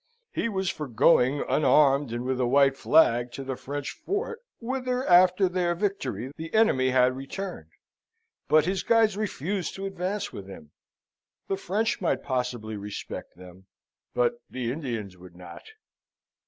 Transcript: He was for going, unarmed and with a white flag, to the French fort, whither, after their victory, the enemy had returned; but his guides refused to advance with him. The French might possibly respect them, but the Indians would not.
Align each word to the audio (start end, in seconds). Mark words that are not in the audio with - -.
He 0.31 0.49
was 0.49 0.71
for 0.71 0.87
going, 0.87 1.43
unarmed 1.47 2.11
and 2.11 2.25
with 2.25 2.39
a 2.39 2.47
white 2.47 2.75
flag, 2.75 3.31
to 3.33 3.43
the 3.43 3.55
French 3.55 3.91
fort, 3.91 4.39
whither, 4.59 5.05
after 5.05 5.47
their 5.47 5.75
victory, 5.75 6.31
the 6.37 6.51
enemy 6.55 6.89
had 6.89 7.15
returned; 7.15 7.69
but 8.47 8.65
his 8.65 8.81
guides 8.81 9.15
refused 9.15 9.75
to 9.75 9.85
advance 9.85 10.33
with 10.33 10.47
him. 10.47 10.71
The 11.49 11.57
French 11.57 12.01
might 12.01 12.23
possibly 12.23 12.77
respect 12.77 13.37
them, 13.37 13.67
but 14.15 14.39
the 14.49 14.71
Indians 14.71 15.17
would 15.19 15.35
not. 15.35 15.65